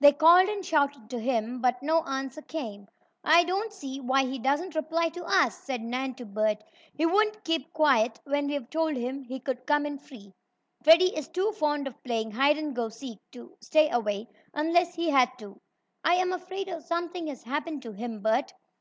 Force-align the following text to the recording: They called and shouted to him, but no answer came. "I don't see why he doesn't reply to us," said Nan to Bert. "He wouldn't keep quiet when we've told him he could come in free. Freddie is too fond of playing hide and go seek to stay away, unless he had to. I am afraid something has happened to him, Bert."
They 0.00 0.10
called 0.12 0.48
and 0.48 0.66
shouted 0.66 1.08
to 1.10 1.20
him, 1.20 1.60
but 1.60 1.84
no 1.84 2.02
answer 2.02 2.42
came. 2.42 2.88
"I 3.22 3.44
don't 3.44 3.72
see 3.72 4.00
why 4.00 4.24
he 4.24 4.36
doesn't 4.36 4.74
reply 4.74 5.08
to 5.10 5.22
us," 5.24 5.56
said 5.56 5.82
Nan 5.82 6.16
to 6.16 6.26
Bert. 6.26 6.64
"He 6.94 7.06
wouldn't 7.06 7.44
keep 7.44 7.72
quiet 7.72 8.18
when 8.24 8.48
we've 8.48 8.68
told 8.70 8.96
him 8.96 9.22
he 9.22 9.38
could 9.38 9.66
come 9.68 9.86
in 9.86 9.98
free. 10.00 10.32
Freddie 10.82 11.16
is 11.16 11.28
too 11.28 11.52
fond 11.52 11.86
of 11.86 12.02
playing 12.02 12.32
hide 12.32 12.58
and 12.58 12.74
go 12.74 12.88
seek 12.88 13.20
to 13.30 13.56
stay 13.60 13.88
away, 13.88 14.26
unless 14.52 14.96
he 14.96 15.10
had 15.10 15.30
to. 15.38 15.60
I 16.02 16.14
am 16.14 16.32
afraid 16.32 16.68
something 16.84 17.28
has 17.28 17.44
happened 17.44 17.82
to 17.82 17.92
him, 17.92 18.18
Bert." 18.20 18.52